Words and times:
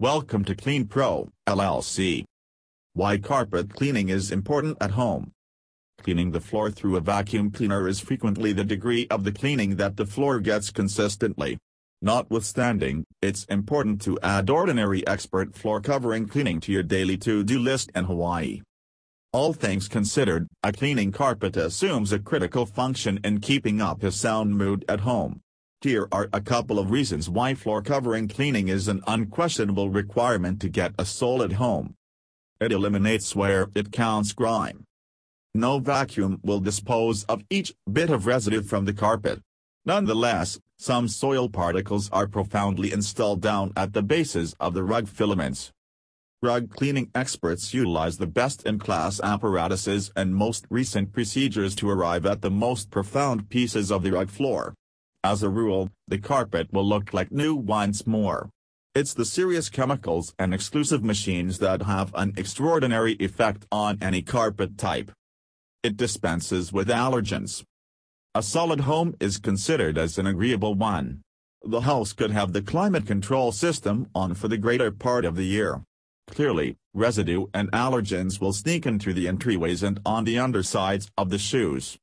Welcome 0.00 0.46
to 0.46 0.54
Clean 0.54 0.86
Pro, 0.86 1.28
LLC. 1.46 2.24
Why 2.94 3.18
carpet 3.18 3.74
cleaning 3.74 4.08
is 4.08 4.32
important 4.32 4.78
at 4.80 4.92
home. 4.92 5.32
Cleaning 6.02 6.30
the 6.30 6.40
floor 6.40 6.70
through 6.70 6.96
a 6.96 7.02
vacuum 7.02 7.50
cleaner 7.50 7.86
is 7.86 8.00
frequently 8.00 8.54
the 8.54 8.64
degree 8.64 9.06
of 9.10 9.24
the 9.24 9.30
cleaning 9.30 9.76
that 9.76 9.98
the 9.98 10.06
floor 10.06 10.40
gets 10.40 10.70
consistently. 10.70 11.58
Notwithstanding, 12.00 13.04
it's 13.20 13.44
important 13.44 14.00
to 14.00 14.18
add 14.22 14.48
ordinary 14.48 15.06
expert 15.06 15.54
floor 15.54 15.82
covering 15.82 16.26
cleaning 16.26 16.60
to 16.60 16.72
your 16.72 16.82
daily 16.82 17.18
to-do 17.18 17.58
list 17.58 17.90
in 17.94 18.06
Hawaii. 18.06 18.62
All 19.34 19.52
things 19.52 19.86
considered, 19.86 20.48
a 20.62 20.72
cleaning 20.72 21.12
carpet 21.12 21.58
assumes 21.58 22.10
a 22.10 22.18
critical 22.18 22.64
function 22.64 23.20
in 23.22 23.40
keeping 23.40 23.82
up 23.82 24.02
a 24.02 24.10
sound 24.10 24.56
mood 24.56 24.82
at 24.88 25.00
home. 25.00 25.42
Here 25.82 26.08
are 26.12 26.28
a 26.30 26.42
couple 26.42 26.78
of 26.78 26.90
reasons 26.90 27.30
why 27.30 27.54
floor 27.54 27.80
covering 27.80 28.28
cleaning 28.28 28.68
is 28.68 28.86
an 28.86 29.02
unquestionable 29.06 29.88
requirement 29.88 30.60
to 30.60 30.68
get 30.68 30.92
a 30.98 31.06
solid 31.06 31.54
home. 31.54 31.94
It 32.60 32.70
eliminates 32.70 33.34
where 33.34 33.70
it 33.74 33.90
counts 33.90 34.34
grime. 34.34 34.84
No 35.54 35.78
vacuum 35.78 36.38
will 36.42 36.60
dispose 36.60 37.24
of 37.24 37.44
each 37.48 37.72
bit 37.90 38.10
of 38.10 38.26
residue 38.26 38.60
from 38.60 38.84
the 38.84 38.92
carpet. 38.92 39.40
Nonetheless, 39.86 40.60
some 40.78 41.08
soil 41.08 41.48
particles 41.48 42.10
are 42.12 42.26
profoundly 42.26 42.92
installed 42.92 43.40
down 43.40 43.72
at 43.74 43.94
the 43.94 44.02
bases 44.02 44.54
of 44.60 44.74
the 44.74 44.84
rug 44.84 45.08
filaments. 45.08 45.72
Rug 46.42 46.68
cleaning 46.68 47.10
experts 47.14 47.72
utilize 47.72 48.18
the 48.18 48.26
best-in-class 48.26 49.18
apparatuses 49.22 50.12
and 50.14 50.36
most 50.36 50.66
recent 50.68 51.14
procedures 51.14 51.74
to 51.76 51.88
arrive 51.88 52.26
at 52.26 52.42
the 52.42 52.50
most 52.50 52.90
profound 52.90 53.48
pieces 53.48 53.90
of 53.90 54.02
the 54.02 54.12
rug 54.12 54.28
floor. 54.28 54.74
As 55.22 55.42
a 55.42 55.50
rule, 55.50 55.90
the 56.08 56.18
carpet 56.18 56.72
will 56.72 56.88
look 56.88 57.12
like 57.12 57.30
new 57.30 57.54
once 57.54 58.06
more. 58.06 58.48
It's 58.94 59.12
the 59.12 59.26
serious 59.26 59.68
chemicals 59.68 60.34
and 60.38 60.54
exclusive 60.54 61.04
machines 61.04 61.58
that 61.58 61.82
have 61.82 62.14
an 62.14 62.32
extraordinary 62.38 63.16
effect 63.20 63.66
on 63.70 63.98
any 64.00 64.22
carpet 64.22 64.78
type. 64.78 65.12
It 65.82 65.98
dispenses 65.98 66.72
with 66.72 66.88
allergens. 66.88 67.62
A 68.34 68.42
solid 68.42 68.80
home 68.80 69.14
is 69.20 69.36
considered 69.36 69.98
as 69.98 70.16
an 70.16 70.26
agreeable 70.26 70.74
one. 70.74 71.20
The 71.62 71.82
house 71.82 72.14
could 72.14 72.30
have 72.30 72.54
the 72.54 72.62
climate 72.62 73.06
control 73.06 73.52
system 73.52 74.08
on 74.14 74.34
for 74.34 74.48
the 74.48 74.56
greater 74.56 74.90
part 74.90 75.26
of 75.26 75.36
the 75.36 75.44
year. 75.44 75.82
Clearly, 76.28 76.76
residue 76.94 77.46
and 77.52 77.70
allergens 77.72 78.40
will 78.40 78.54
sneak 78.54 78.86
in 78.86 78.98
through 78.98 79.14
the 79.14 79.26
entryways 79.26 79.82
and 79.82 80.00
on 80.06 80.24
the 80.24 80.38
undersides 80.38 81.10
of 81.18 81.28
the 81.28 81.38
shoes. 81.38 81.98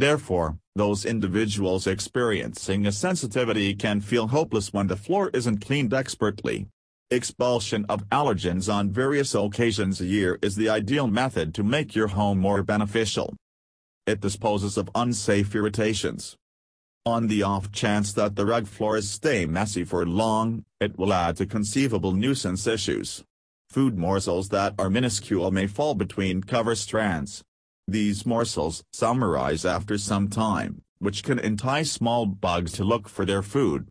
Therefore, 0.00 0.56
those 0.74 1.04
individuals 1.04 1.86
experiencing 1.86 2.86
a 2.86 2.90
sensitivity 2.90 3.74
can 3.74 4.00
feel 4.00 4.28
hopeless 4.28 4.72
when 4.72 4.86
the 4.86 4.96
floor 4.96 5.28
isn't 5.34 5.60
cleaned 5.60 5.92
expertly. 5.92 6.68
Expulsion 7.10 7.84
of 7.86 8.08
allergens 8.08 8.72
on 8.72 8.88
various 8.88 9.34
occasions 9.34 10.00
a 10.00 10.06
year 10.06 10.38
is 10.40 10.56
the 10.56 10.70
ideal 10.70 11.06
method 11.06 11.54
to 11.54 11.62
make 11.62 11.94
your 11.94 12.08
home 12.08 12.38
more 12.38 12.62
beneficial. 12.62 13.36
It 14.06 14.22
disposes 14.22 14.78
of 14.78 14.88
unsafe 14.94 15.54
irritations. 15.54 16.34
On 17.04 17.26
the 17.26 17.42
off 17.42 17.70
chance 17.70 18.14
that 18.14 18.36
the 18.36 18.46
rug 18.46 18.66
floors 18.68 19.10
stay 19.10 19.44
messy 19.44 19.84
for 19.84 20.06
long, 20.06 20.64
it 20.80 20.98
will 20.98 21.12
add 21.12 21.36
to 21.36 21.44
conceivable 21.44 22.12
nuisance 22.12 22.66
issues. 22.66 23.22
Food 23.68 23.98
morsels 23.98 24.48
that 24.48 24.72
are 24.78 24.88
minuscule 24.88 25.50
may 25.50 25.66
fall 25.66 25.94
between 25.94 26.42
cover 26.42 26.74
strands, 26.74 27.44
these 27.90 28.24
morsels 28.24 28.82
summarize 28.92 29.64
after 29.64 29.98
some 29.98 30.28
time, 30.28 30.82
which 30.98 31.22
can 31.22 31.38
entice 31.38 31.92
small 31.92 32.26
bugs 32.26 32.72
to 32.72 32.84
look 32.84 33.08
for 33.08 33.24
their 33.24 33.42
food. 33.42 33.88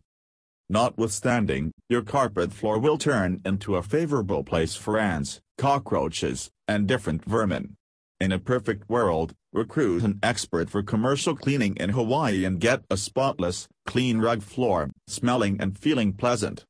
Notwithstanding, 0.68 1.72
your 1.88 2.02
carpet 2.02 2.52
floor 2.52 2.78
will 2.78 2.96
turn 2.96 3.40
into 3.44 3.76
a 3.76 3.82
favorable 3.82 4.44
place 4.44 4.76
for 4.76 4.98
ants, 4.98 5.40
cockroaches, 5.58 6.50
and 6.68 6.86
different 6.86 7.24
vermin. 7.24 7.74
In 8.20 8.32
a 8.32 8.38
perfect 8.38 8.88
world, 8.88 9.34
recruit 9.52 10.04
an 10.04 10.18
expert 10.22 10.70
for 10.70 10.82
commercial 10.82 11.34
cleaning 11.34 11.74
in 11.76 11.90
Hawaii 11.90 12.44
and 12.44 12.60
get 12.60 12.84
a 12.90 12.96
spotless, 12.96 13.66
clean 13.86 14.18
rug 14.18 14.42
floor, 14.42 14.90
smelling 15.08 15.60
and 15.60 15.76
feeling 15.78 16.12
pleasant. 16.12 16.64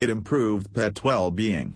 It 0.00 0.08
improved 0.08 0.72
pet 0.72 1.04
well-being. 1.04 1.74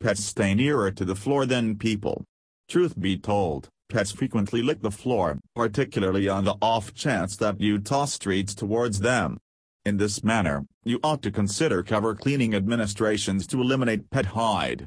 Pets 0.00 0.24
stay 0.24 0.54
nearer 0.54 0.90
to 0.90 1.04
the 1.04 1.14
floor 1.14 1.46
than 1.46 1.76
people. 1.76 2.24
Truth 2.68 2.98
be 2.98 3.18
told, 3.18 3.68
Pets 3.90 4.12
frequently 4.12 4.62
lick 4.62 4.82
the 4.82 4.90
floor, 4.90 5.40
particularly 5.56 6.28
on 6.28 6.44
the 6.44 6.54
off 6.62 6.94
chance 6.94 7.36
that 7.36 7.60
you 7.60 7.78
toss 7.78 8.18
treats 8.18 8.54
towards 8.54 9.00
them. 9.00 9.38
In 9.84 9.96
this 9.96 10.22
manner, 10.22 10.64
you 10.84 11.00
ought 11.02 11.22
to 11.22 11.32
consider 11.32 11.82
cover 11.82 12.14
cleaning 12.14 12.54
administrations 12.54 13.48
to 13.48 13.60
eliminate 13.60 14.08
pet 14.10 14.26
hide. 14.26 14.86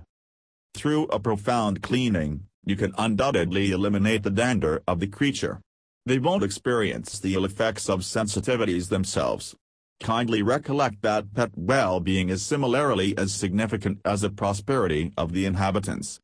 Through 0.73 1.05
a 1.07 1.19
profound 1.19 1.83
cleaning, 1.83 2.45
you 2.65 2.77
can 2.77 2.93
undoubtedly 2.97 3.71
eliminate 3.71 4.23
the 4.23 4.29
dander 4.29 4.81
of 4.87 5.01
the 5.01 5.07
creature. 5.07 5.59
They 6.05 6.17
won't 6.17 6.43
experience 6.43 7.19
the 7.19 7.33
ill 7.33 7.43
effects 7.43 7.89
of 7.89 8.01
sensitivities 8.01 8.87
themselves. 8.87 9.53
Kindly 10.01 10.41
recollect 10.41 11.01
that 11.01 11.33
pet 11.33 11.51
well-being 11.55 12.29
is 12.29 12.45
similarly 12.45 13.17
as 13.17 13.33
significant 13.33 13.99
as 14.05 14.21
the 14.21 14.29
prosperity 14.29 15.11
of 15.17 15.33
the 15.33 15.45
inhabitants. 15.45 16.19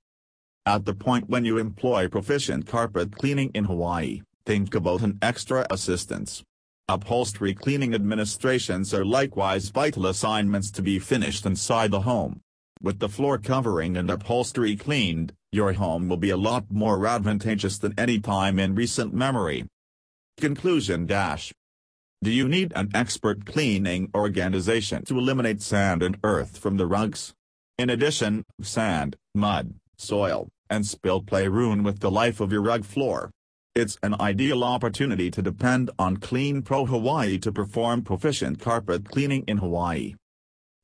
At 0.69 0.85
the 0.85 0.93
point 0.93 1.27
when 1.27 1.45
you 1.45 1.57
employ 1.57 2.07
proficient 2.07 2.67
carpet 2.67 3.11
cleaning 3.17 3.49
in 3.55 3.63
Hawaii, 3.63 4.21
think 4.45 4.75
about 4.75 5.01
an 5.01 5.17
extra 5.19 5.65
assistance. 5.71 6.43
Upholstery 6.87 7.55
cleaning 7.55 7.95
administrations 7.95 8.93
are 8.93 9.03
likewise 9.03 9.69
vital 9.69 10.05
assignments 10.05 10.69
to 10.69 10.83
be 10.83 10.99
finished 10.99 11.47
inside 11.47 11.89
the 11.89 12.01
home. 12.01 12.41
With 12.83 12.99
the 12.99 13.09
floor 13.09 13.39
covering 13.39 13.97
and 13.97 14.11
upholstery 14.11 14.75
cleaned, 14.75 15.33
your 15.51 15.73
home 15.73 16.07
will 16.07 16.17
be 16.17 16.29
a 16.29 16.37
lot 16.37 16.65
more 16.69 17.07
advantageous 17.07 17.79
than 17.79 17.95
any 17.97 18.19
time 18.19 18.59
in 18.59 18.75
recent 18.75 19.11
memory. 19.11 19.65
Conclusion 20.37 21.07
Dash 21.07 21.51
Do 22.21 22.29
you 22.29 22.47
need 22.47 22.73
an 22.75 22.91
expert 22.93 23.43
cleaning 23.43 24.11
organization 24.13 25.03
to 25.05 25.17
eliminate 25.17 25.63
sand 25.63 26.03
and 26.03 26.19
earth 26.23 26.59
from 26.59 26.77
the 26.77 26.85
rugs? 26.85 27.33
In 27.79 27.89
addition, 27.89 28.43
sand, 28.61 29.15
mud, 29.33 29.73
soil, 29.97 30.47
and 30.69 30.85
spill 30.85 31.21
play 31.21 31.47
ruin 31.47 31.83
with 31.83 31.99
the 31.99 32.11
life 32.11 32.39
of 32.39 32.51
your 32.51 32.61
rug 32.61 32.85
floor. 32.85 33.31
It's 33.75 33.97
an 34.03 34.15
ideal 34.19 34.63
opportunity 34.63 35.31
to 35.31 35.41
depend 35.41 35.89
on 35.97 36.17
Clean 36.17 36.61
Pro 36.61 36.85
Hawaii 36.85 37.37
to 37.39 37.51
perform 37.51 38.01
proficient 38.01 38.59
carpet 38.59 39.09
cleaning 39.09 39.43
in 39.47 39.57
Hawaii. 39.57 40.15